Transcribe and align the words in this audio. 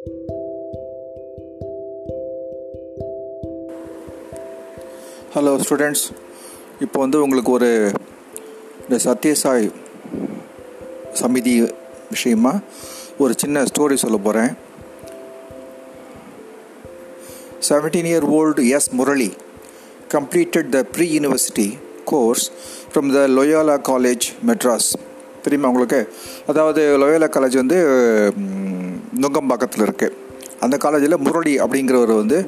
Hello 0.00 0.12
students 5.34 6.04
இப்போ 6.80 7.00
வந்து 7.00 7.22
உங்களுக்கு 7.22 7.50
ஒரு 7.50 7.92
இந்த 8.80 8.96
சத்யசாய் 9.04 9.72
சமிதி 11.14 11.72
விஷயமா 12.10 12.60
ஒரு 13.18 13.34
சின்ன 13.36 13.62
ஸ்டோரி 13.62 13.94
சொல்ல 13.94 14.16
போகிறேன் 14.16 14.56
seventeen 17.68 18.06
year 18.06 18.28
old 18.30 18.68
as 18.68 18.90
Murali 18.90 19.32
completed 20.14 20.68
the 20.68 20.82
pre 20.82 21.18
university 21.18 21.78
course 22.04 22.50
from 22.92 23.12
the 23.12 23.42
Loyola 23.42 23.80
college 23.88 24.32
Madras 24.46 24.94
தெரியுமா 25.42 25.68
உங்களுக்கு? 25.68 26.12
அதாவது 26.46 26.98
லொயோலா 26.98 27.28
காலேஜ் 27.30 27.54
வந்து 27.54 27.76
நுங்கம்பாக்கத்தில் 29.22 29.84
இருக்குது 29.88 30.16
அந்த 30.64 30.76
காலேஜில் 30.84 31.22
முரளி 31.26 31.54
அப்படிங்கிறவர் 31.64 32.12
வந்து 32.22 32.38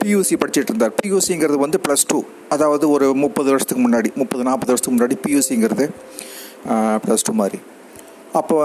பியூசி 0.00 0.34
படிச்சுட்டு 0.42 0.70
இருந்தார். 0.72 0.94
பியூசிங்கிறது 1.00 1.58
வந்து 1.64 1.78
ப்ளஸ் 1.84 2.06
டூ 2.10 2.18
அதாவது 2.54 2.84
ஒரு 2.94 3.06
முப்பது 3.24 3.48
வருஷத்துக்கு 3.52 3.82
முன்னாடி 3.86 4.08
முப்பது 4.20 4.42
நாற்பது 4.48 4.70
வருஷத்துக்கு 4.72 4.96
முன்னாடி 4.96 5.16
பியூசிங்கிறது 5.26 5.86
ப்ளஸ் 7.04 7.26
டூ 7.28 7.34
மாதிரி. 7.42 7.58
அப்போ 8.40 8.56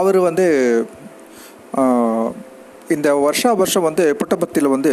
அவர் 0.00 0.18
வந்து 0.28 0.46
இந்த 2.94 3.08
வருஷா 3.26 3.50
வருஷம் 3.62 3.86
வந்து 3.88 4.04
புட்டபத்தியில் 4.20 4.74
வந்து 4.76 4.92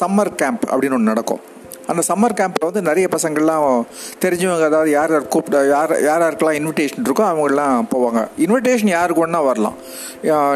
சம்மர் 0.00 0.30
கேம்ப் 0.40 0.64
அப்படின்னு 0.70 0.96
ஒன்று 0.98 1.12
நடக்கும். 1.12 1.42
அந்த 1.90 2.02
சம்மர் 2.08 2.34
கேம்பில் 2.38 2.66
வந்து 2.68 2.82
நிறைய 2.88 3.06
பசங்கள்லாம் 3.14 3.64
தெரிஞ்சவங்க 4.24 4.64
அதாவது 4.70 4.90
யார் 4.96 5.12
யார் 5.14 5.28
கூப்பிட 5.34 5.58
யார் 5.72 5.92
யார் 6.06 6.22
யாருக்கெல்லாம் 6.24 6.58
இன்விடேஷன் 6.60 7.04
இருக்கோ 7.06 7.24
அவங்கெல்லாம் 7.30 7.88
போவாங்க. 7.94 8.20
இன்விடேஷன் 8.44 8.92
யாருக்கு 8.96 9.24
ஒன்றா 9.24 9.40
வரலாம். 9.50 9.76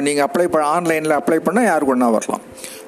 நீங்கள் 0.06 0.26
அப்ளை 0.26 0.46
பண்ண 0.52 0.64
ஆன்லைனில் 0.74 1.16
அப்ளை 1.20 1.38
பண்ணால் 1.46 1.68
யாருக்கு 1.70 1.94
ஒன்றா 1.94 2.10
வரலாம். 2.16 2.44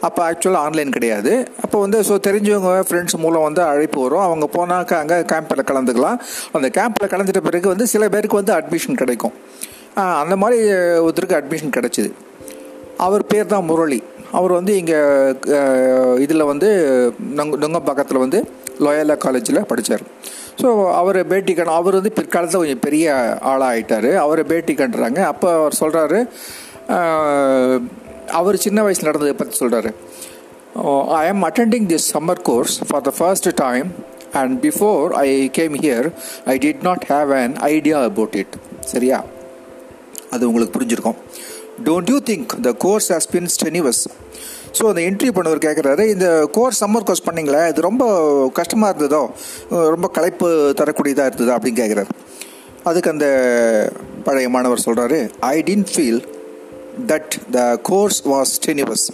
அப்போ 0.07 0.21
ஆக்சுவலாக 0.29 0.67
ஆன்லைன் 0.67 0.95
கிடையாது. 0.97 1.33
அப்போ 1.65 1.77
வந்து 1.85 2.01
ஸோ 2.09 2.17
தெரிஞ்சவங்க 2.29 2.73
ஃப்ரெண்ட்ஸ் 2.91 3.19
மூலம் 3.25 3.47
வந்து 3.49 3.63
அழைப்பு 3.71 3.99
வரும். 4.05 4.25
அவங்க 4.27 4.49
போனாக்க 4.57 4.95
அங்கே 5.03 5.19
கேம்பில் 5.33 5.69
கலந்துக்கலாம். 5.71 6.19
அந்த 6.59 6.71
கேம்பில் 6.79 7.13
கலந்துட்ட 7.15 7.43
பிறகு 7.49 7.69
வந்து 7.75 7.89
சில 7.95 8.05
பேருக்கு 8.15 8.41
வந்து 8.41 8.55
அட்மிஷன் 8.59 9.01
கிடைக்கும். 9.03 9.35
அந்த 10.23 10.35
மாதிரி 10.43 10.59
ஒருத்தருக்கு 11.07 11.39
அட்மிஷன் 11.41 11.75
கிடைச்சிது. 11.77 12.11
அவர் 13.07 13.23
பேர் 13.33 13.53
தான் 13.55 13.67
முரளி. 13.71 14.01
அவர் 14.33 14.53
வந்து 14.53 14.77
இங்கே 14.77 14.99
இதில் 16.19 16.43
வந்து 16.43 16.69
நங்க 17.19 17.57
நுங்கம்பாக்கத்தில் 17.57 18.19
வந்து 18.19 18.45
லோயலா 18.81 19.17
காலேஜில் 19.17 19.67
படித்தார் 19.67 20.05
ஸோ 20.63 20.91
அவர் 20.93 21.27
பேட்டி 21.27 21.55
கண் 21.55 21.67
அவர் 21.67 21.95
வந்து 21.95 22.13
பிற்காலத்தில் 22.13 22.61
கொஞ்சம் 22.61 22.79
பெரிய 22.79 23.37
ஆளாக 23.41 23.75
ஆயிட்டார் 23.75 24.15
அவரை 24.15 24.45
பேட்டி 24.45 24.75
கண்டுறாங்க. 24.75 25.21
அப்போ 25.23 25.53
அவர் 25.53 25.79
சொல்கிறாரு 25.81 26.21
அவர் 28.27 28.57
சின்ன 28.57 28.83
வயசில் 28.83 29.05
நடந்ததை 29.05 29.35
பற்றி 29.35 29.65
சொல்கிறாரு 29.65 29.93
I 31.21 31.29
am 31.29 31.45
attending 31.45 31.87
this 31.93 32.09
summer 32.15 32.43
course 32.43 32.81
for 32.89 33.03
the 33.03 33.13
first 33.19 33.49
time 33.55 33.89
and 34.33 34.67
before 34.67 35.13
I 35.13 35.49
came 35.49 35.75
here 35.75 36.13
I 36.45 36.59
did 36.59 36.83
not 36.83 37.05
have 37.09 37.33
an 37.33 37.57
idea 37.57 38.01
about 38.01 38.35
it 38.35 38.57
சரியா? 38.81 39.25
அது 40.31 40.49
உங்களுக்கு 40.49 40.81
புரிஞ்சிருக்கும். 40.81 41.19
Don't 41.87 42.11
you 42.13 42.19
think 42.31 42.53
the 42.67 42.73
course 42.85 43.13
has 43.13 43.29
been 43.35 43.49
strenuous 43.57 44.03
so 44.79 44.83
அந்த 44.91 45.01
entry 45.09 45.31
பண்ணவர் 45.37 45.61
கேட்குறாரு 45.67 46.05
இந்த 46.15 46.27
course 46.57 46.85
summer 46.85 47.07
course 47.09 47.25
பண்ணிங்களே 47.29 47.69
இது 47.69 47.81
ரொம்ப 47.81 48.05
கஷ்டமாக 48.59 48.91
இருந்ததோ? 48.93 49.23
ரொம்ப 49.95 50.09
களைப்பு 50.17 50.49
தரக்கூடியதாக 50.81 51.29
இருந்ததா? 51.31 51.55
அப்படின்னு 51.57 51.81
கேட்குறாரு 51.83 52.11
அதுக்கு 52.85 53.11
அந்த 53.11 53.27
பழைய 54.27 54.49
மாணவர் 54.49 54.85
சொல்கிறாரு 54.87 55.19
I 55.41 55.63
tend 55.63 55.91
feel 55.95 56.21
that 57.13 57.35
the 57.57 57.77
course 57.91 58.21
was 58.33 58.53
strenuous 58.59 59.07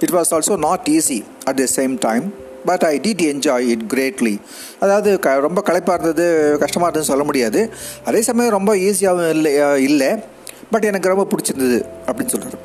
it 0.00 0.14
was 0.16 0.32
also 0.36 0.56
not 0.56 0.88
easy 0.96 1.24
at 1.44 1.60
the 1.62 1.66
same 1.76 1.94
time 1.98 2.26
but 2.70 2.84
I 2.92 2.94
did 3.04 3.24
enjoy 3.32 3.66
it 3.72 3.84
greatly 3.92 4.36
அதாவது 4.80 5.18
க 5.26 5.34
ரொம்ப 5.46 5.62
களைப்பாக 5.62 5.96
இருந்தது 5.98 6.26
கஷ்டமாக 6.58 6.88
இருந்ததுன்னு 6.88 7.12
சொல்ல 7.12 7.24
முடியாது. 7.24 7.60
அதே 8.04 8.22
சமயம் 8.22 8.56
ரொம்ப 8.58 8.76
ஈஸியாகவும் 8.76 9.30
இல்லை 9.36 9.52
இல்லை. 9.88 10.10
பட் 10.71 10.85
எனக்கு 10.85 11.11
ரொம்ப 11.13 11.25
பிடிச்சிருந்தது 11.31 11.79
அப்படின்னு 12.07 12.33
சொல்கிறார் 12.35 12.57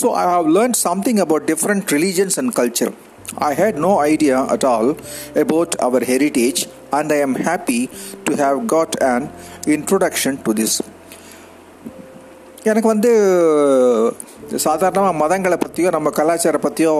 so 0.00 0.08
I 0.16 0.24
have 0.32 0.48
learn 0.56 0.76
something 0.80 1.20
about 1.20 1.46
different 1.50 1.92
religions 1.92 2.36
and 2.38 2.52
culture 2.52 2.92
I 3.42 3.50
had 3.54 3.78
no 3.78 3.92
idea 4.04 4.36
at 4.46 4.66
all 4.66 4.90
about 5.36 5.74
our 5.80 6.04
heritage 6.04 6.60
and 6.90 7.12
I 7.12 7.18
am 7.18 7.36
happy 7.48 7.80
to 8.24 8.34
have 8.36 8.58
got 8.66 8.96
an 9.10 9.26
introduction 9.68 10.38
to 10.42 10.52
this 10.52 10.78
எனக்கு 12.71 12.87
வந்து 12.93 13.11
சாதாரணமாக 14.65 15.13
மதங்களை 15.21 15.57
பற்றியோ 15.63 15.89
நம்ம 15.89 16.09
கலாச்சாரம் 16.09 16.63
பற்றியோ 16.65 16.93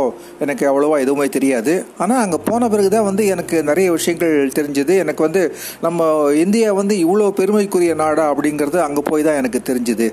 எனக்கு 0.44 0.64
அவ்வளோவா 0.70 0.98
எதுவுமே 1.04 1.28
தெரியாது. 1.36 1.74
ஆனால் 1.98 2.22
அங்கே 2.24 2.40
போன 2.50 2.70
பிறகு 2.70 2.90
தான் 2.90 3.08
வந்து 3.10 3.24
எனக்கு 3.34 3.58
நிறைய 3.64 3.88
விஷயங்கள் 3.98 4.36
தெரிஞ்சுது. 4.58 4.94
எனக்கு 5.04 5.24
வந்து 5.24 5.44
நம்ம 5.82 6.08
இந்தியா 6.46 6.70
வந்து 6.74 6.98
இவ்வளோ 7.06 7.30
பெருமைக்குரிய 7.40 7.94
நாடா 8.04 8.26
அப்படிங்கிறது 8.34 8.80
அங்கே 8.88 9.04
போய் 9.12 9.28
தான் 9.28 9.40
எனக்கு 9.42 9.62
தெரிஞ்சுது 9.72 10.10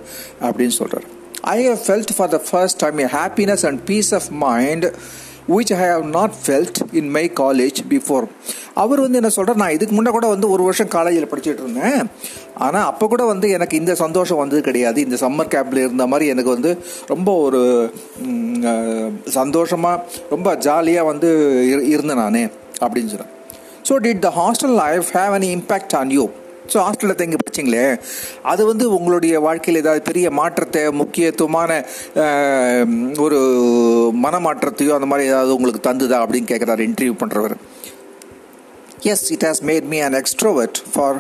அப்படின்னு 0.47 0.77
சொல்கிறார் 0.81 1.09
I 1.55 1.59
have 1.69 1.83
felt 1.87 2.15
for 2.17 2.33
the 2.37 2.41
first 2.49 2.81
time 2.85 2.99
a 2.99 3.09
happiness 3.19 3.67
and 3.71 3.81
peace 3.85 4.13
of 4.19 4.29
mind 4.47 4.87
which 5.49 5.75
I 5.75 5.89
have 5.89 6.05
not 6.11 6.33
felt 6.47 6.81
in 6.93 7.09
my 7.09 7.31
college 7.37 7.79
before 7.89 8.27
அவர் 8.75 9.01
வந்து 9.01 9.17
என்ன 9.17 9.29
சொல்கிறார் 9.29 9.59
நான் 9.59 9.71
இதுக்கு 9.71 9.95
முன்னே 9.95 10.11
கூட 10.11 10.27
வந்து 10.27 10.51
ஒரு 10.51 10.63
வருஷம் 10.63 10.89
காலேஜில் 10.89 11.29
படிச்சுட்டு 11.29 11.63
இருந்தேன். 11.63 12.11
ஆனால் 12.55 12.87
அப்போ 12.87 13.07
கூட 13.07 13.25
வந்து 13.25 13.51
எனக்கு 13.51 13.77
இந்த 13.77 13.95
சந்தோஷம் 13.95 14.39
வந்தது 14.39 14.63
கிடையாது. 14.63 15.01
இந்த 15.01 15.17
சம்மர் 15.21 15.53
கேம்பில் 15.55 15.79
இருந்த 15.79 16.07
மாதிரி 16.07 16.31
எனக்கு 16.31 16.51
வந்து 16.51 16.79
ரொம்ப 17.07 17.35
ஒரு 17.37 17.61
சந்தோஷமாக 19.31 20.03
ரொம்ப 20.31 20.57
ஜாலியாக 20.57 21.07
வந்து 21.07 21.31
இரு- 21.73 21.87
இருந்தேன் 21.87 22.17
நான் 22.17 22.51
அப்படின்னு 22.81 23.13
சொன்னேன் 23.13 23.33
so 23.89 23.95
did 24.05 24.19
the 24.19 24.33
hostel 24.37 24.75
life 24.75 25.05
have 25.13 25.35
any 25.35 25.59
impact 25.59 25.97
on 25.97 26.11
you 26.11 26.25
so 26.73 26.79
ஹாஸ்டலில் 26.79 27.15
தங்கி 27.15 27.37
படிச்சிங்களே 27.37 27.87
அது 28.43 28.63
வந்து 28.67 28.85
உங்களுடைய 28.91 29.35
வாழ்க்கையில் 29.41 29.83
ஏதாவது 29.83 30.03
பெரிய 30.03 30.27
மாற்றத்தை 30.31 30.83
முக்கியத்துவமான 30.93 31.71
ஒரு 33.19 33.41
மனமாற்றத்தையோ 34.23 34.95
அந்த 34.95 35.07
மாதிரி 35.07 35.29
ஏதாவது 35.29 35.55
உங்களுக்கு 35.55 35.83
தந்துதா 35.89 36.21
அப்படின்னு 36.23 36.51
கேட்குறாரு 36.53 36.89
interview 36.89 37.17
பண்ணுறவர் 37.19 37.57
yes 39.03 39.25
it 39.33 39.47
has 39.47 39.63
made 39.65 39.87
me 39.87 39.99
an 40.01 40.19
extrovert 40.21 40.79
for 40.93 41.19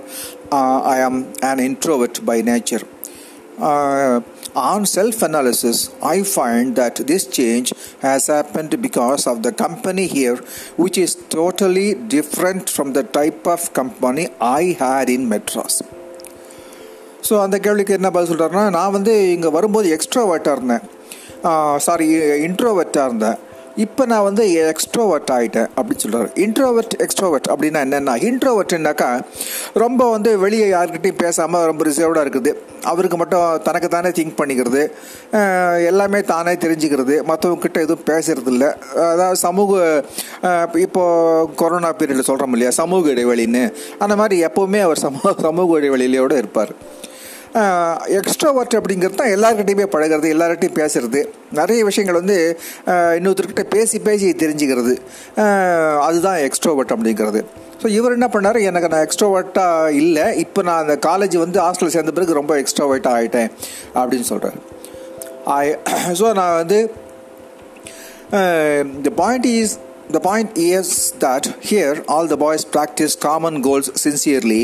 I 0.91 0.99
am 1.01 1.21
an 1.43 1.62
introvert 1.69 2.21
by 2.25 2.39
nature 2.43 2.85
on 4.55 4.87
self 4.87 5.23
analysis, 5.23 5.91
I 6.03 6.23
find 6.23 6.77
that 6.77 6.97
this 7.07 7.27
change 7.27 7.73
has 8.01 8.27
happened 8.27 8.81
because 8.83 9.27
of 9.27 9.43
the 9.43 9.53
company 9.53 10.07
here, 10.07 10.37
which 10.77 10.99
is 10.99 11.15
totally 11.31 11.95
different 11.95 12.69
from 12.69 12.93
the 12.93 13.03
type 13.03 13.47
of 13.47 13.73
company 13.73 14.29
I 14.41 14.77
had 14.79 15.09
in 15.09 15.29
Madras. 15.29 15.77
So 17.27 17.35
அந்த 17.43 17.57
கேள்விக்கு 17.59 17.93
என்ன 17.93 18.09
பதில் 18.11 18.31
சொல்கிறாருன்னா 18.31 18.62
நான் 18.71 18.95
வந்து 18.97 19.12
இங்கே 19.33 19.51
வரும்போது 19.57 19.89
எக்ஸ்ட்ரோவர்ட்டாக 19.97 20.57
இருந்தேன் 20.59 20.85
சாரி 21.87 22.07
இன்ட்ரோவர்ட்டாக 22.47 23.09
இருந்தேன் 23.11 23.39
இப்போ 23.77 24.05
நான் 24.05 24.22
வந்து 24.22 24.72
எக்ஸ்ட்ரோவர்ட் 24.72 25.31
ஆகிட்டேன் 25.34 25.69
அப்படின்னு 25.77 26.03
சொல்கிறார் 26.05 26.28
இன்ட்ரோவர்ட் 26.44 26.94
எக்ஸ்ட்ரோவர்ட் 27.05 27.49
அப்படின்னா 27.53 27.81
என்னென்னா 27.87 28.15
இன்ட்ரோவர்ட்னாக்கா 28.28 29.21
ரொம்ப 29.72 30.10
வந்து 30.10 30.38
வெளியே 30.38 30.66
யாருக்கிட்டையும் 30.71 31.22
பேசாமல் 31.22 31.65
ரொம்ப 31.65 31.84
ரிசர்வ்டாக 31.84 32.25
இருக்குது. 32.27 32.53
அவருக்கு 32.91 33.16
மட்டும் 33.16 33.61
தனக்கு 33.62 33.88
தானே 33.88 34.09
திங்க் 34.09 34.38
பண்ணிக்கிறது. 34.41 34.82
எல்லாமே 35.91 36.21
தானே 36.21 36.53
தெரிஞ்சுக்கிறது. 36.53 37.16
மற்றவங்கக்கிட்ட 37.31 37.81
எதுவும் 37.87 38.06
பேசுகிறது 38.11 38.53
இல்லை. 38.55 38.69
அதாவது 39.12 39.37
சமூக 39.37 40.05
இப்போது 40.75 41.55
கொரோனா 41.55 41.93
பீரியடில் 41.93 42.28
சொல்கிறோம் 42.31 42.53
இல்லையா? 42.53 42.71
சமூக 42.71 43.11
இடைவெளின்னு. 43.11 43.72
அந்த 43.99 44.16
மாதிரி 44.16 44.44
எப்போவுமே 44.44 44.81
அவர் 44.81 44.99
சமூக 44.99 45.34
சமூக 45.41 45.81
இடைவெளியிலோடு 45.81 46.37
இருப்பார். 46.43 46.75
எக்ஸ்ட்ரோவர்ட் 48.19 48.75
அப்படிங்கிறது 48.79 49.19
தான் 49.21 49.33
எல்லாருக்கிட்டையுமே 49.37 49.87
பழகிறது 49.95 50.29
எல்லார்கிட்டையும் 50.35 50.79
பேசுறது. 50.79 51.21
நிறைய 51.59 51.81
விஷயங்கள் 51.88 52.19
வந்து 52.21 52.37
இன்னொருத்தர்கிட்ட 53.19 53.65
பேசி 53.75 53.99
பேசி 54.06 54.29
தெரிஞ்சுக்கிறது. 54.43 54.94
அதுதான் 56.06 56.38
எக்ஸ்ட்ரோவர்ட் 56.47 56.94
அப்படிங்கிறது. 56.97 57.43
ஸோ 57.82 57.88
இவர் 57.99 58.17
என்ன 58.17 58.26
பண்ணார்? 58.35 58.59
எனக்கு 58.71 58.91
நான் 58.93 59.05
எக்ஸ்ட்ரோவர்ட்டாக 59.06 59.93
இல்லை. 60.00 60.26
இப்போ 60.44 60.62
நான் 60.69 60.82
அந்த 60.85 60.97
காலேஜ் 61.09 61.37
வந்து 61.44 61.61
ஹாஸ்டலில் 61.67 61.94
சேர்ந்த 61.97 62.15
பிறகு 62.19 62.41
ரொம்ப 62.41 62.55
எக்ஸ்ட்ரோவர்ட்டாக 62.62 63.19
ஆகிட்டேன் 63.21 63.50
அப்படின்னு 64.00 64.29
சொல்கிறார் 64.32 64.59
ஸோ 66.19 66.26
நான் 66.41 66.59
வந்து 66.62 66.81
the 69.06 69.11
point 69.23 69.49
is 69.56 69.75
the 70.12 70.20
point 70.20 70.49
is 70.69 70.88
that 71.19 71.43
here 71.62 71.94
all 72.06 72.26
the 72.26 72.38
boys 72.38 72.62
practice 72.67 73.12
common 73.19 73.55
goals 73.61 73.87
sincerely 73.97 74.62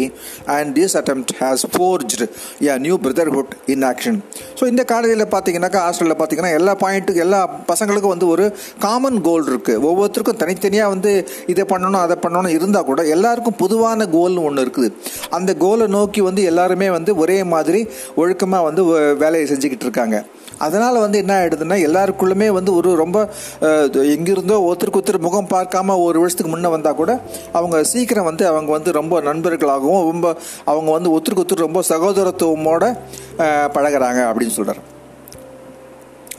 and 0.48 0.74
this 0.74 0.94
attempt 0.94 1.30
has 1.38 1.64
forged 1.72 2.20
a 2.68 2.78
new 2.78 2.96
brotherhood 2.98 3.44
in 3.72 3.84
action 3.88 4.18
so 4.58 4.66
இந்த 4.68 4.82
காலேஜில் 4.90 5.24
பார்த்தீங்கன்னாக்கா 5.32 5.82
ஹாஸ்டலில் 5.84 6.18
பார்த்தீங்கன்னா 6.18 6.52
எல்லா 6.58 6.74
பாயிண்ட்டுக்கு 6.80 7.24
எல்லா 7.24 7.40
பசங்களுக்கும் 7.70 8.14
வந்து 8.14 8.28
ஒரு 8.28 8.46
காமன் 8.78 9.20
கோல் 9.22 9.46
இருக்குது 9.50 9.82
ஒவ்வொருத்தருக்கும் 9.88 10.40
தனித்தனியாக 10.42 10.92
வந்து 10.94 11.12
இதை 11.48 11.64
பண்ணணும் 11.68 12.02
அதை 12.04 12.16
பண்ணணும் 12.24 12.54
இருந்தால் 12.56 12.88
கூட 12.90 13.00
எல்லாருக்கும் 13.14 13.58
பொதுவான 13.60 13.76
கோல்னு 14.14 14.46
ஒன்று 14.48 14.64
இருக்குது. 14.64 14.90
அந்த 15.30 15.50
கோலை 15.56 15.86
நோக்கி 15.94 16.20
வந்து 16.20 16.42
எல்லாருமே 16.44 16.88
வந்து 16.90 17.10
ஒரே 17.16 17.38
மாதிரி 17.52 17.80
ஒழுக்கமாக 18.16 18.66
வந்து 18.68 18.82
வேலையை 19.22 19.46
செஞ்சுக்கிட்டு 19.50 19.86
இருக்காங்க. 19.86 20.16
அதனால் 20.60 21.02
வந்து 21.02 21.18
என்ன 21.22 21.32
ஆகிடுதுன்னா 21.40 21.76
எல்லாருக்குள்ளுமே 21.86 22.48
வந்து 22.54 22.70
ஒரு 22.78 22.90
ரொம்ப 22.96 23.18
அஹ், 23.66 23.84
எங்கிருந்தோ 24.14 24.56
ஒருத்தருக்கு 24.68 25.00
ஒருத்தர் 25.00 25.26
முகம் 25.26 25.37
பார்க்காம 25.46 25.96
ஒரு 26.02 26.18
வருஷத்துக்கு 26.18 26.52
முன்னே 26.52 26.68
வந்தால் 26.68 26.94
கூட 26.94 27.12
அவங்க 27.52 27.84
சீக்கிரம் 27.84 28.24
வந்து 28.24 28.46
அவங்க 28.46 28.70
வந்து 28.70 28.92
ரொம்ப 28.92 29.20
நண்பர்களாகவும் 29.20 30.04
ரொம்ப 30.10 30.36
அவங்க 30.64 30.90
வந்து 30.90 31.12
ஒத்துருக்கு 31.16 31.44
ஒத்துரு 31.44 31.66
ரொம்ப 31.66 31.82
சகோதரத்துவமோட 31.88 32.84
பழகிறாங்க 33.76 33.98
பழகுறாங்க 33.98 34.20
அப்படின்னு 34.30 34.56
சொல்கிறார் 34.58 34.82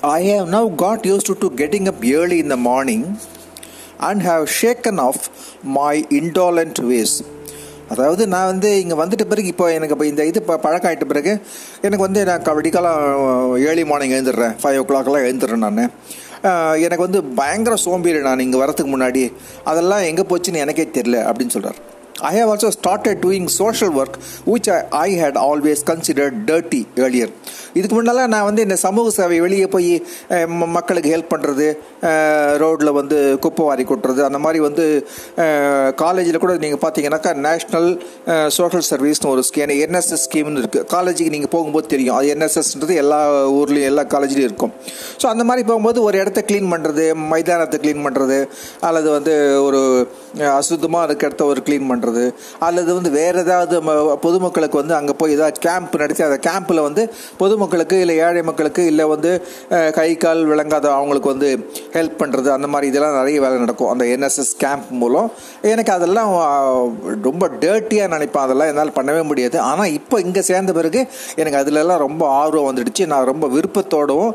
I 0.01 0.21
have 0.29 0.47
now 0.47 0.75
got 0.75 1.05
used 1.05 1.27
to 1.27 1.33
to 1.33 1.49
getting 1.55 1.85
up 1.85 2.03
early 2.03 2.37
in 2.37 2.47
the 2.47 2.55
morning 2.55 3.05
and 3.97 4.21
have 4.21 4.45
shaken 4.61 5.01
off 5.07 5.23
my 5.63 6.05
indolent 6.09 6.79
ways 6.91 7.17
அதாவது 7.89 8.27
நான் 8.27 8.45
வந்து 8.45 8.69
இங்கே 8.81 8.95
வந்துட்ட 8.95 9.23
பிறகு 9.23 9.47
இப்போ 9.47 9.71
எனக்கு 9.71 9.93
இப்போ 9.95 10.05
இந்த 10.05 10.25
இது 10.25 10.39
இப்போ 10.39 10.57
பழக்கம் 10.57 10.91
ஆயிட்ட 10.91 11.05
பிறகு 11.05 11.31
எனக்கு 11.81 12.03
வந்து 12.07 12.25
நான் 12.25 12.55
விடிக்காலம் 12.55 12.99
ஏர்லி 13.57 13.85
மார்னிங் 13.85 14.15
எழுந்துடுறேன். 14.17 14.53
ஃபைவ் 14.63 14.77
ஓ 14.79 14.83
கிளாக்லாம் 14.89 15.25
எழுந்துடுறேன் 15.27 15.65
நான். 15.67 15.91
எனக்கு 16.85 17.05
வந்து 17.07 17.23
பயங்கர 17.23 17.75
சோம்பேறி 17.75 18.19
நான் 18.21 18.39
இங்கே 18.39 18.59
வரதுக்கு 18.59 18.91
முன்னாடி. 18.95 19.23
அதெல்லாம் 19.63 20.03
எங்கே 20.09 20.25
போச்சுன்னு 20.29 20.63
எனக்கே 20.65 20.87
தெரில 20.97 21.17
அப்படின்னு 21.29 21.55
சொல்கிறார் 21.57 21.79
I 22.21 22.33
have 22.33 22.49
also 22.49 22.69
started 22.69 23.21
doing 23.21 23.47
social 23.47 23.91
work 23.91 24.17
which 24.45 24.67
I, 24.67 24.81
I 24.91 25.09
had 25.23 25.37
always 25.37 25.83
considered 25.83 26.45
dirty 26.45 26.83
earlier. 27.05 27.29
இதுக்கு 27.77 27.95
முன்னெல்லாம் 27.95 28.31
நான் 28.33 28.45
வந்து 28.47 28.61
இந்த 28.65 28.75
சமூக 28.83 29.09
சேவை 29.17 29.35
வெளியே 29.43 29.65
போய் 29.73 29.91
மக்களுக்கு 30.75 31.09
ஹெல்ப் 31.13 31.31
பண்ணுறது 31.33 31.67
ரோட்டில் 32.61 32.91
வந்து 32.97 33.17
குப்பை 33.43 33.63
வாரி 33.67 33.83
கொட்டுறது 33.89 34.21
அந்த 34.27 34.39
மாதிரி 34.45 34.59
வந்து 34.67 34.85
காலேஜில் 36.01 36.39
கூட 36.43 36.53
நீங்கள் 36.63 36.81
பார்த்தீங்கன்னாக்கா 36.83 37.31
நேஷ்னல் 37.47 37.89
சோஷியல் 38.57 38.87
சர்வீஸ்னு 38.91 39.29
ஒரு 39.33 39.43
ஸ்கீம் 39.49 39.73
என்எஸ்எஸ் 39.85 40.25
ஸ்கீம்னு 40.27 40.61
இருக்குது 40.63 40.87
காலேஜுக்கு 40.95 41.33
நீங்கள் 41.35 41.53
போகும்போது 41.55 41.87
தெரியும். 41.93 42.15
அது 42.19 42.31
என்எஸ்எஸ்ன்றது 42.35 42.95
எல்லா 43.03 43.19
ஊர்லேயும் 43.59 43.89
எல்லா 43.91 44.05
காலேஜ்லேயும் 44.15 44.49
இருக்கும். 44.49 44.73
ஸோ 45.21 45.27
அந்த 45.33 45.45
மாதிரி 45.49 45.65
போகும்போது 45.69 46.01
ஒரு 46.07 46.17
இடத்த 46.23 46.43
க்ளீன் 46.49 46.71
பண்ணுறது 46.73 47.05
மைதானத்தை 47.33 47.79
க்ளீன் 47.85 48.03
பண்ணுறது 48.07 48.39
அல்லது 48.89 49.09
வந்து 49.17 49.35
ஒரு 49.67 49.81
அசுத்தமாக 50.57 51.05
இருக்க 51.09 51.29
இடத்த 51.29 51.45
ஒரு 51.51 51.61
க்ளீன் 51.69 51.87
பண்ணுறது 51.91 52.07
அல்லது 52.59 52.93
வந்து 52.93 53.09
வேறு 53.09 53.39
ஏதாவது 53.39 53.81
ம- 53.81 54.15
பொதுமக்களுக்கு 54.15 54.77
வந்து 54.77 54.95
அங்கே 54.95 55.13
போய் 55.13 55.31
ஏதாவது 55.31 55.59
கேம்ப் 55.59 55.95
நடத்தி 55.95 56.23
அந்த 56.23 56.39
கேம்பில் 56.51 56.81
வந்து 56.81 57.03
பொதுமக்களுக்கு 57.37 57.99
இல்லை 57.99 58.17
ஏழை 58.17 58.41
மக்களுக்கு 58.41 58.85
இல்லை 58.85 59.05
வந்து 59.05 59.31
கை 59.93 60.17
கால் 60.17 60.43
விளங்காத 60.45 60.91
அவங்களுக்கு 60.93 61.29
வந்து 61.29 61.49
ஹெல்ப் 61.93 62.19
பண்ணுறது 62.21 62.47
அந்த 62.57 62.67
மாதிரி 62.67 62.89
இதெல்லாம் 62.91 63.17
நிறைய 63.17 63.41
வேலை 63.41 63.57
நடக்கும். 63.57 63.89
அந்த 63.89 64.05
என்எஸ்எஸ் 64.05 64.53
கேம்ப் 64.57 64.89
மூலம். 64.89 65.31
எனக்கு 65.61 65.91
அதெல்லாம் 65.93 66.31
ரொம்ப 67.21 67.47
டேர்ட்டியாக 67.59 68.11
நினைப்பேன். 68.15 68.45
அதெல்லாம் 68.45 68.67
என்னால் 68.67 68.95
பண்ணவே 68.99 69.23
முடியாது. 69.23 69.59
ஆனால் 69.59 69.91
இப்போ 69.91 70.19
இங்கே 70.21 70.41
சேர்ந்த 70.41 70.71
பிறகு 70.71 71.07
எனக்கு 71.35 71.59
அதுலலாம் 71.59 71.97
ரொம்ப 71.97 72.27
ஆர்வம் 72.29 72.67
வந்துடுச்சு. 72.69 73.05
நான் 73.05 73.29
ரொம்ப 73.31 73.47
விருப்பத்தோடவும் 73.47 74.31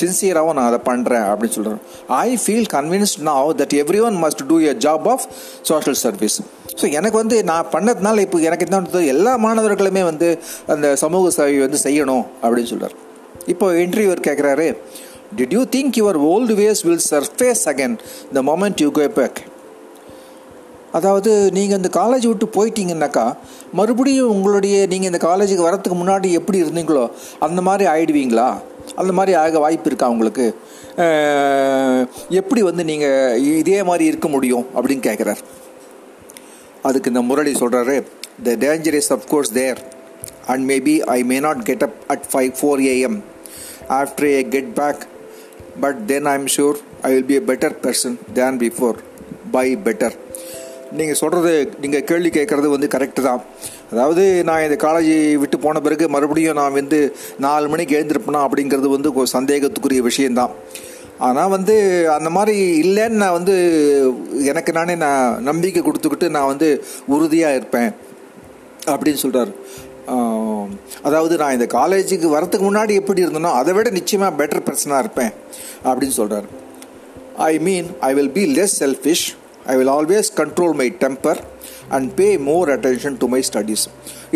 சின்சியராகவும் 0.00 0.52
நான் 0.52 0.72
அதை 0.72 0.78
பண்ணுறேன் 0.86 1.24
அப்படின்னு 1.30 1.54
சொல்கிறேன் 1.56 1.80
I 2.08 2.38
feel 2.46 2.66
convinced 2.72 3.20
now 3.24 3.50
that 3.60 3.74
everyone 4.02 4.22
must 4.24 4.46
do 4.48 4.58
a 4.60 4.72
job 4.72 5.08
of 5.08 5.24
social 5.62 5.98
service 5.98 6.38
so 6.80 6.92
எனக்கு 6.92 7.16
வந்து 7.16 7.44
நான் 7.44 7.66
பண்ணதுனால 7.72 8.20
இப்போ 8.20 8.38
எனக்கு 8.38 8.66
என்ன 8.66 9.00
எல்லா 9.00 9.38
மாணவர்களுமே 9.38 10.04
வந்து 10.04 10.42
அந்த 10.66 10.96
சமூக 10.96 11.30
சேவை 11.30 11.58
வந்து 11.58 11.78
செய்யணும் 11.84 12.24
அப்படின்னு 12.42 12.64
சொல்கிறார் 12.64 12.92
இப்போ 13.46 13.72
இன்டர்வியூவர் 13.74 14.20
கேட்குறாரு 14.20 14.76
did 15.36 15.52
you 15.52 15.64
think 15.64 15.96
your 15.96 16.16
old 16.16 16.54
ways 16.54 16.82
will 16.82 17.04
surface 17.10 17.68
again 17.68 17.96
the 18.32 18.42
moment 18.42 18.80
you 18.80 18.90
go 18.90 19.08
back 19.08 19.40
அதாவது 20.92 21.50
நீங்கள் 21.50 21.76
இந்த 21.76 21.88
காலேஜ் 21.88 22.26
விட்டு 22.26 22.46
போயிட்டீங்கன்னாக்கா 22.46 23.34
மறுபடியும் 23.72 24.28
உங்களுடைய 24.28 24.86
நீங்கள் 24.86 25.06
இந்த 25.06 25.26
காலேஜுக்கு 25.26 25.66
வரத்துக்கு 25.68 25.98
முன்னாடி 25.98 26.30
எப்படி 26.30 26.58
இருந்தீங்களோ 26.58 27.10
அந்த 27.38 27.60
மாதிரி 27.60 27.90
ஆயிடுவீங்களா? 27.90 28.54
அந்த 28.96 29.12
மாதிரி 29.12 29.34
ஆக 29.34 29.58
வாய்ப்பு 29.58 29.88
இருக்கா 29.88 30.08
உங்களுக்கு? 30.08 30.54
எப்படி 32.30 32.62
வந்து 32.62 32.84
நீங்கள் 32.84 33.40
இதே 33.40 33.82
மாதிரி 33.82 34.04
இருக்க 34.04 34.28
முடியும் 34.28 34.66
அப்படின்னு 34.74 35.02
கேட்குறாரு 35.02 35.40
அதுக்கு 36.84 37.10
இந்த 37.10 37.22
முரளி 37.22 37.52
சொல்கிறாரு 37.52 37.96
the 38.44 38.56
danger 38.64 38.94
is 38.94 39.12
of course 39.12 39.52
there 39.52 39.78
and 40.46 40.70
maybe 40.70 40.98
I 40.98 41.18
may 41.24 41.40
not 41.40 41.62
get 41.62 41.82
up 41.82 41.98
at 42.06 42.26
five 42.32 42.52
four 42.60 42.82
AM 42.88 43.18
after 43.88 44.28
I 44.30 44.40
get 44.48 44.74
back 44.74 45.02
but 45.80 46.06
then 46.06 46.26
I 46.26 46.34
am 46.34 46.50
sure 46.56 46.76
I 47.02 47.12
will 47.12 47.24
be 47.24 47.34
a 47.34 47.42
better 47.46 47.76
person 47.82 48.16
than 48.32 48.58
before 48.58 48.98
by 49.50 49.76
better 49.76 50.16
நீங்கள் 50.92 51.14
சொல்கிறது 51.14 51.52
நீங்கள் 51.80 52.04
கேள்வி 52.04 52.28
கேட்குறது 52.28 52.68
வந்து 52.68 52.86
correct 52.86 53.20
தான். 53.22 53.40
அதாவது 53.90 54.44
நான் 54.44 54.62
இந்த 54.62 54.76
காலேஜ் 54.86 55.12
விட்டு 55.36 55.58
போன 55.58 55.80
பிறகு 55.80 56.08
மறுபடியும் 56.08 56.54
நான் 56.54 56.72
வந்து 56.72 56.98
நாலு 57.38 57.68
மணிக்கு 57.68 57.96
எழுந்திருப்பேனா 57.96 58.42
அப்படிங்கிறது 58.46 58.88
வந்து 58.88 59.12
ஒரு 59.14 59.28
சந்தேகத்துக்குரிய 59.32 60.02
விஷயந்தான் 60.02 60.52
ஆனால் 61.18 61.48
வந்து 61.48 61.74
அந்த 62.08 62.30
மாதிரி 62.30 62.56
இல்லைன்னு 62.82 63.20
நான் 63.20 63.32
வந்து 63.32 63.54
எனக்கு 64.44 64.72
நானே 64.72 64.94
நான் 64.94 65.42
நம்பிக்கை 65.42 65.82
கொடுத்துக்கிட்டு 65.82 66.28
நான் 66.28 66.46
வந்து 66.46 66.68
உறுதியாக 67.06 67.54
இருப்பேன் 67.54 67.90
அப்படின்னு 68.86 69.14
சொல்கிறார் 69.14 69.52
அதாவது 71.02 71.34
நான் 71.36 71.52
இந்த 71.52 71.66
காலேஜுக்கு 71.66 72.28
வரத்துக்கு 72.36 72.66
முன்னாடி 72.70 72.94
எப்படி 72.94 73.22
இருந்தேனோ 73.22 73.52
அதை 73.54 73.72
விட 73.74 73.90
நிச்சயமாக 73.90 74.36
பெட்டர் 74.36 74.66
பர்சனாக 74.66 74.98
இருப்பேன் 74.98 75.32
அப்படின்னு 75.84 76.16
சொல்கிறார் 76.16 76.48
I 77.44 77.52
mean 77.58 77.88
I 78.00 78.14
will 78.14 78.32
be 78.32 78.44
less 78.54 78.76
selfish 78.78 79.26
I 79.72 79.74
will 79.80 79.92
always 79.96 80.30
control 80.40 80.74
my 80.80 80.88
temper 81.02 81.40
and 81.96 82.08
pay 82.18 82.26
more 82.48 82.68
attention 82.74 83.16
to 83.22 83.26
my 83.34 83.40
studies 83.48 83.84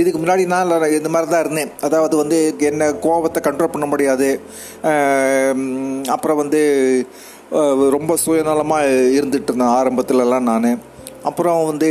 இதுக்கு 0.00 0.18
முன்னாடி 0.22 0.44
நான் 0.52 0.72
இந்த 0.98 1.10
மாதிரி 1.14 1.28
தான் 1.32 1.44
இருந்தேன். 1.44 1.72
அதாவது 1.86 2.14
வந்து 2.22 2.38
என்ன 2.70 2.90
கோபத்தை 3.06 3.40
கண்ட்ரோல் 3.46 3.74
பண்ண 3.74 3.86
முடியாது. 3.92 4.28
அப்புறம் 6.16 6.40
வந்து 6.42 6.60
ரொம்ப 7.96 8.14
சுயநலமாக 8.24 8.92
இருந்துட்டு 9.18 9.50
இருந்தேன் 9.50 9.76
ஆரம்பத்துலலாம் 9.78 10.48
நான். 10.50 10.70
அப்புறம் 11.28 11.60
வந்து 11.70 11.88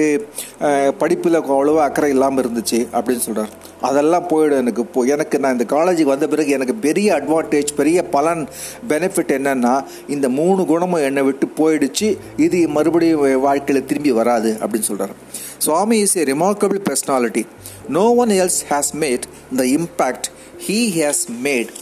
படிப்பில் 1.01 1.39
அவ்வளோவா 1.41 1.81
அக்கறை 1.87 2.09
இல்லாமல் 2.15 2.43
இருந்துச்சு 2.43 2.79
அப்படின்னு 2.97 3.25
சொல்கிறார் 3.25 3.53
அதெல்லாம் 3.81 4.27
போயிடும் 4.29 4.61
எனக்கு 4.61 4.81
இப்போ 4.81 5.01
எனக்கு 5.05 5.37
நான் 5.39 5.55
இந்த 5.57 5.65
காலேஜுக்கு 5.73 6.13
வந்த 6.13 6.27
பிறகு 6.27 6.51
எனக்கு 6.51 6.75
பெரிய 6.79 7.07
அட்வான்டேஜ் 7.17 7.71
பெரிய 7.75 8.03
பலன் 8.09 8.43
பெனிஃபிட் 8.89 9.33
என்னென்னா 9.37 9.73
இந்த 10.07 10.29
மூணு 10.37 10.63
குணமும் 10.65 11.05
என்னை 11.05 11.23
விட்டு 11.23 11.47
போயிடுச்சு 11.57 12.09
இது 12.37 12.61
மறுபடியும் 12.69 13.25
வாழ்க்கையில் 13.41 13.85
திரும்பி 13.85 14.13
வராது 14.13 14.51
அப்படின்னு 14.61 14.89
சொல்கிறார் 14.89 15.15
Swami 15.57 15.99
is 15.99 16.17
a 16.17 16.25
remarkable 16.25 16.81
personality 16.89 17.45
no 17.89 18.05
one 18.15 18.33
else 18.37 18.61
has 18.69 18.93
made 18.97 19.27
the 19.57 19.65
impact 19.73 20.29
he 20.67 20.79
has 20.97 21.23
made 21.43 21.73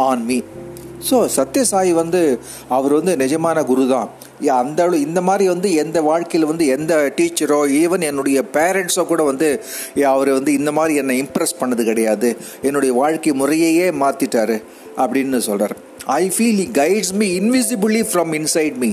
on 0.00 0.24
me 0.26 0.38
so 1.08 1.28
Sathya Sai 1.36 1.92
வந்து 1.92 2.20
அவர் 2.68 2.92
வந்து 2.92 3.16
நிஜமான 3.16 3.64
குரு 3.64 3.86
தான் 3.88 4.08
யா, 4.40 4.54
அந்த 4.56 4.82
அளவு 4.82 5.00
இந்த 5.00 5.20
மாதிரி 5.20 5.48
வந்து 5.48 5.74
எந்த 5.74 6.02
வாழ்க்கையில் 6.02 6.46
வந்து 6.46 6.66
எந்த 6.66 7.12
டீச்சரோ 7.16 7.58
ஈவன் 7.80 8.00
என்னுடைய 8.00 8.44
பேரண்ட்ஸோ 8.52 9.06
கூட 9.06 9.22
வந்து 9.22 9.48
அவர் 10.06 10.28
வந்து 10.28 10.52
இந்த 10.52 10.72
மாதிரி 10.72 10.94
என்னை 10.94 11.22
இம்ப்ரெஸ் 11.22 11.60
பண்ணது 11.60 11.84
கிடையாது. 11.84 12.28
என்னுடைய 12.62 12.92
வாழ்க்கை 12.92 13.32
முறையையே 13.32 13.90
மாற்றிட்டாரு 14.02 14.56
அப்படின்னு 14.96 15.38
சொல்கிறார் 15.38 15.76
I 16.06 16.32
feel 16.36 16.60
he 16.60 16.68
guides 16.74 17.14
me 17.14 17.38
invisibly 17.38 18.04
from 18.12 18.34
inside 18.34 18.76
me 18.76 18.90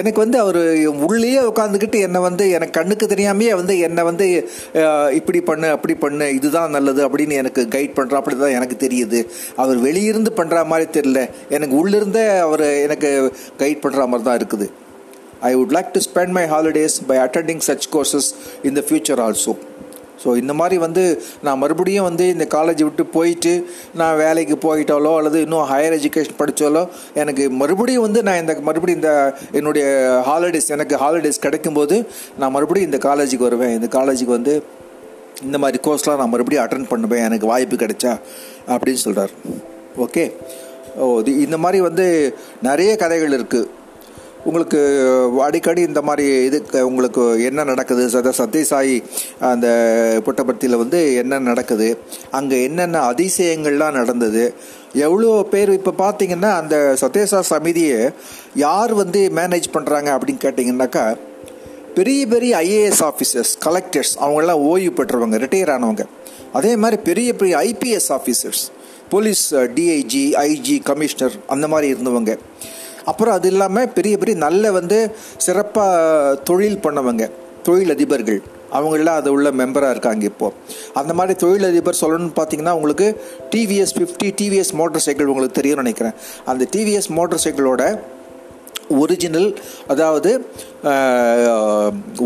எனக்கு 0.00 0.20
வந்து 0.24 0.38
அவர் 0.44 0.58
உள்ளேயே 1.08 1.40
உட்காந்துக்கிட்டு 1.50 1.98
என்னை 2.06 2.20
வந்து 2.26 2.44
எனக்கு 2.56 2.76
கண்ணுக்கு 2.78 3.06
தெரியாமையே 3.12 3.52
வந்து 3.60 3.74
என்னை 3.88 4.02
வந்து 4.10 4.26
இப்படி 5.18 5.40
பண்ணு 5.50 5.68
அப்படி 5.76 5.94
பண்ணு 6.04 6.26
இதுதான் 6.38 6.74
நல்லது 6.76 7.02
அப்படின்னு 7.08 7.40
எனக்கு 7.42 7.64
கைட் 7.76 7.96
பண்ணுற 7.98 8.16
அப்படி 8.20 8.36
தான் 8.42 8.56
எனக்கு 8.58 8.76
தெரியுது. 8.86 9.20
அவர் 9.64 9.78
வெளியிருந்து 9.86 10.32
பண்ணுற 10.40 10.64
மாதிரி 10.72 10.88
தெரியல. 10.98 11.22
எனக்கு 11.58 11.76
உள்ளிருந்தே 11.82 12.26
அவர் 12.46 12.66
எனக்கு 12.86 13.10
கைட் 13.62 13.82
பண்ணுற 13.84 14.08
மாதிரி 14.12 14.26
தான் 14.28 14.40
இருக்குது. 14.40 14.68
I 15.48 15.52
would 15.60 15.74
like 15.76 15.90
to 15.94 16.00
spend 16.08 16.34
my 16.36 16.44
holidays 16.54 16.98
by 17.10 17.16
attending 17.24 17.62
such 17.68 17.88
courses 17.94 18.28
in 18.68 18.78
the 18.78 18.82
future 18.88 19.22
also 19.26 19.54
so 20.22 20.28
இந்த 20.42 20.52
மாதிரி 20.60 20.76
வந்து 20.84 21.04
நான் 21.46 21.60
மறுபடியும் 21.62 22.06
வந்து 22.08 22.26
இந்த 22.34 22.46
காலேஜ் 22.54 22.82
விட்டு 22.84 23.06
போயிட்டு 23.16 23.52
நான் 24.00 24.16
வேலைக்கு 24.22 24.56
போயிட்டாலோ 24.66 25.12
அல்லது 25.18 25.40
இன்னும் 25.46 25.66
ஹையர் 25.72 25.96
எஜுகேஷன் 25.98 26.38
படித்தாலோ 26.38 26.82
எனக்கு 27.22 27.44
மறுபடியும் 27.62 28.06
வந்து 28.06 28.22
நான் 28.28 28.40
இந்த 28.42 28.54
மறுபடியும் 28.68 29.00
இந்த 29.00 29.12
என்னுடைய 29.58 29.86
ஹாலிடேஸ் 30.30 30.72
எனக்கு 30.76 30.96
ஹாலிடேஸ் 31.04 31.44
கிடைக்கும்போது 31.46 31.98
நான் 32.38 32.54
மறுபடியும் 32.56 32.90
இந்த 32.90 33.00
காலேஜுக்கு 33.08 33.48
வருவேன். 33.48 33.74
இந்த 33.78 33.88
காலேஜுக்கு 33.98 34.36
வந்து 34.38 34.54
இந்த 35.46 35.56
மாதிரி 35.62 35.78
கோர்ஸ்லாம் 35.86 36.20
நான் 36.20 36.32
மறுபடியும் 36.34 36.64
அட்டன் 36.64 36.90
பண்ணுவேன். 36.92 37.24
எனக்கு 37.28 37.46
வாய்ப்பு 37.52 37.76
கிடைச்சா 37.76 38.12
அப்படின்னு 38.72 39.02
சொல்கிறார் 39.06 39.32
ஓகே 40.04 40.24
ஓ 41.04 41.06
இது 41.20 41.32
இந்த 41.46 41.56
மாதிரி 41.64 41.78
வந்து 41.88 42.06
நிறைய 42.62 42.90
கதைகள் 43.02 43.34
இருக்குது 43.38 43.68
உங்களுக்கு 44.48 44.80
அடிக்கடி 45.46 45.80
இந்த 45.88 46.00
மாதிரி 46.08 46.26
இது 46.48 46.58
உங்களுக்கு 46.88 47.22
என்ன 47.48 47.60
நடக்குது? 47.70 48.02
சத 48.14 48.32
சத்யசாயி 48.40 48.96
அந்த 49.50 49.68
புட்டபர்த்தியில் 50.26 50.80
வந்து 50.82 51.00
என்ன 51.22 51.38
நடக்குது? 51.50 51.88
அங்கே 52.38 52.58
என்னென்ன 52.68 53.00
அதிசயங்கள்லாம் 53.12 53.96
நடந்தது? 54.00 54.44
எவ்வளோ 55.06 55.30
பேர் 55.52 55.72
இப்போ 55.78 55.92
பார்த்தீங்கன்னா 56.02 56.50
அந்த 56.60 56.76
சத்யசா 57.02 57.40
சமிதியை 57.52 57.98
யார் 58.66 58.94
வந்து 59.02 59.22
மேனேஜ் 59.38 59.68
பண்ணுறாங்க 59.76 60.10
அப்படின்னு 60.16 60.44
கேட்டிங்கன்னாக்கா 60.46 61.04
பெரிய 61.98 62.22
பெரிய 62.32 62.52
ஐஏஎஸ் 62.68 63.02
ஆஃபீஸர்ஸ் 63.10 63.52
கலெக்டர்ஸ் 63.66 64.14
அவங்கெல்லாம் 64.22 64.62
ஓய்வு 64.70 64.92
பெற்றவங்க 64.98 65.36
ரிட்டையர் 65.44 65.74
ஆனவங்க. 65.74 66.04
அதே 66.58 66.72
மாதிரி 66.82 66.96
பெரிய 67.10 67.28
பெரிய 67.40 67.54
IPS 67.68 68.10
officers 68.18 68.62
police 69.12 69.44
DIG 69.76 70.24
IG 70.48 70.76
commissioner 70.88 71.36
அந்த 71.54 71.66
மாதிரி 71.72 71.88
இருந்தவங்க. 71.94 72.32
அப்புறம் 73.10 73.34
அது 73.38 73.48
இல்லாமல் 73.52 73.90
பெரிய 73.96 74.14
பெரிய 74.20 74.36
நல்ல 74.46 74.70
வந்து 74.78 74.98
சிறப்பாக 75.46 76.34
தொழில் 76.50 76.82
பண்ணவங்க 76.86 77.24
தொழிலதிபர்கள். 77.68 78.40
அவங்களெலாம் 78.76 79.18
அது 79.20 79.28
உள்ள 79.36 79.48
மெம்பராக 79.60 79.94
இருக்காங்க 79.94 80.24
இப்போது 80.30 80.56
அந்த 81.00 81.12
மாதிரி 81.18 81.34
தொழிலதிபர் 81.42 81.98
சொல்லணும்னு 82.02 82.36
பார்த்தீங்கன்னா 82.38 82.74
உங்களுக்கு 82.78 83.08
TVS 83.52 83.94
fifty 83.96 84.28
TVS 84.40 84.72
motor 84.80 85.04
cycle 85.06 85.30
உங்களுக்கு 85.32 85.58
தெரியும்னு 85.60 85.84
நினைக்கிறேன். 85.84 86.16
அந்த 86.52 86.62
டிவிஎஸ் 86.74 87.10
மோட்டர் 87.18 87.42
சைக்கிளோட 87.44 87.84
ஒரிஜினல் 89.02 89.48
அதாவது 89.92 90.30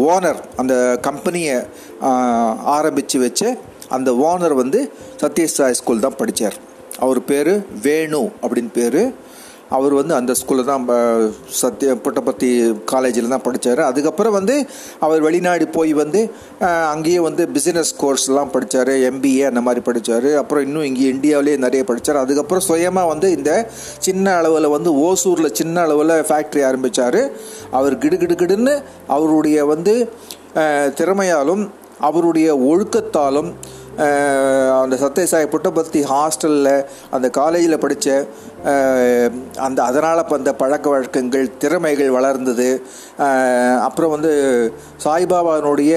ஓனர் 0.08 0.40
அந்த 0.62 0.74
கம்பெனியை 1.08 1.54
ஆரம்பித்து 2.76 3.18
வச்சு 3.26 3.48
அந்த 3.96 4.10
ஓனர் 4.30 4.54
வந்து 4.62 4.80
சத்யசாய் 5.22 5.78
ஸ்கூல் 5.80 6.04
தான் 6.06 6.18
படித்தார் 6.18 6.56
அவர் 7.04 7.20
பேர் 7.30 7.52
வேணு 7.86 8.22
அப்படின்னு 8.42 8.72
பேர். 8.78 9.02
அவர் 9.70 9.94
வந்து 9.94 10.14
அந்த 10.14 10.32
ஸ்கூலில் 10.34 10.68
தான் 10.70 10.84
சத்ய 11.60 11.94
புட்டபர்த்தி 12.04 12.48
காலேஜில் 12.84 13.28
தான் 13.28 13.44
படித்தார் 13.44 13.82
அதுக்கப்புறம் 13.82 14.36
வந்து 14.38 14.56
அவர் 15.00 15.20
வெளிநாடு 15.20 15.66
போய் 15.68 15.92
வந்து 15.92 16.20
அங்கேயே 16.92 17.20
வந்து 17.20 17.44
பிஸ்னஸ் 17.52 17.92
கோர்ஸ்லாம் 17.98 18.52
படித்தார் 18.52 18.92
எம்பிஏ 19.04 19.44
அந்த 19.48 19.60
மாதிரி 19.60 19.82
படித்தார் 19.84 20.28
அப்புறம் 20.34 20.64
இன்னும் 20.64 20.86
இங்கே 20.86 21.06
இந்தியாவிலே 21.08 21.56
நிறைய 21.58 21.84
படித்தார் 21.84 22.22
அதுக்கப்புறம் 22.22 22.66
சுயமாக 22.66 23.12
வந்து 23.12 23.30
இந்த 23.30 23.52
சின்ன 23.98 24.34
அளவில் 24.34 24.68
வந்து 24.68 24.92
ஓசூரில் 25.04 25.56
சின்ன 25.56 25.76
அளவில் 25.80 26.16
ஃபேக்ட்ரி 26.28 26.62
ஆரம்பித்தார் 26.62 27.20
அவர் 27.72 27.96
கிடுகிடுகிடுன்னு 27.98 28.74
அவருடைய 29.08 29.58
வந்து 29.66 29.94
திறமையாலும் 30.94 31.62
அவருடைய 32.00 32.48
ஒழுக்கத்தாலும் 32.66 33.50
அந்த 34.82 34.94
சத்யசாய் 35.02 35.50
புட்டபர்த்தி 35.52 36.00
ஹாஸ்டலில் 36.10 36.84
அந்த 37.16 37.26
காலேஜில் 37.38 37.82
படித்த 37.82 38.06
அந்த 39.66 39.78
அதனால் 39.88 40.22
அந்த 40.38 40.52
பழக்க 40.62 40.86
வழக்கங்கள் 40.90 41.46
திறமைகள் 41.62 42.14
வளர்ந்தது. 42.16 42.68
அப்புறம் 43.88 44.10
வந்து 44.10 44.32
சாய்பாபானுடைய 45.04 45.92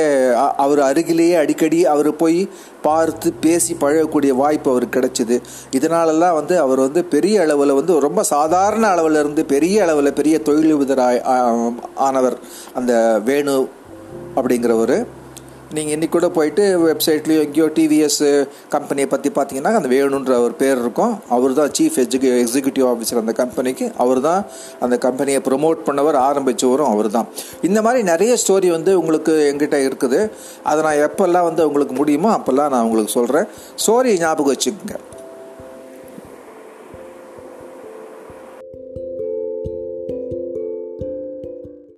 அவர் 0.66 0.82
அருகிலேயே 0.90 1.36
அடிக்கடி 1.44 1.80
அவர் 1.94 2.12
போய் 2.24 2.42
பார்த்து 2.88 3.34
பேசி 3.48 3.74
பழகக்கூடிய 3.82 4.32
வாய்ப்பு 4.44 4.72
அவருக்கு 4.72 4.98
கிடைச்சிது. 5.00 5.38
இதனாலலாம் 5.80 6.38
வந்து 6.40 6.56
அவர் 6.66 6.84
வந்து 6.86 7.04
பெரிய 7.16 7.42
அளவில் 7.42 7.78
வந்து 7.80 8.00
ரொம்ப 8.08 8.24
சாதாரண 8.36 8.86
அளவில் 8.88 9.20
இருந்து 9.24 9.44
பெரிய 9.56 9.84
அளவில் 9.84 10.18
பெரிய 10.22 10.38
தொழிலதிபர் 10.48 11.06
ஆனவர். 12.08 12.38
அந்த 12.74 12.94
வேணு 13.26 13.58
அப்படிங்கிறவர். 14.36 14.98
நீங்கள் 15.76 15.94
இன்றைக்கி 15.96 16.14
கூட 16.16 16.28
போயிட்டு 16.36 16.64
வெப்சைட்லேயோ 16.88 17.44
எங்கேயோ 17.46 17.68
டிவிஎஸ் 17.78 18.26
கம்பெனியை 18.74 19.08
பற்றி 19.14 19.30
பார்த்தீங்கன்னா 19.38 19.72
அந்த 19.80 19.90
வேணுன்ற 19.94 20.34
ஒரு 20.46 20.54
பேர் 20.60 20.82
இருக்கும். 20.84 21.14
அவர் 21.36 21.56
தான் 21.60 21.72
சீஃப் 21.78 21.98
எஜுகே 22.04 22.32
எக்ஸிக்யூட்டிவ் 22.42 22.88
ஆஃபீஸர் 22.92 23.22
அந்த 23.22 23.34
கம்பெனிக்கு 23.40 23.86
அவர் 24.04 24.22
தான் 24.28 24.42
அந்த 24.88 24.98
கம்பெனியை 25.06 25.40
ப்ரொமோட் 25.48 25.82
பண்ணவர் 25.88 26.18
ஆரம்பித்தவரும் 26.28 26.92
அவர் 26.94 27.10
தான். 27.18 27.30
இந்த 27.70 27.82
மாதிரி 27.88 28.04
நிறைய 28.12 28.36
ஸ்டோரி 28.44 28.70
வந்து 28.78 28.94
உங்களுக்கு 29.02 29.36
எங்கிட்ட 29.50 29.80
இருக்குது. 29.88 30.22
அதை 30.72 30.80
நான் 30.88 31.04
எப்போல்லாம் 31.08 31.48
வந்து 31.50 31.66
உங்களுக்கு 31.70 31.98
முடியுமோ 32.02 32.32
அப்போல்லாம் 32.38 32.72
நான் 32.76 32.86
உங்களுக்கு 32.90 33.18
சொல்கிறேன் 33.20 33.50
ஸ்டோரி 33.86 34.14
ஞாபகம் 34.26 34.54
வச்சுக்கோங்க. 34.56 34.96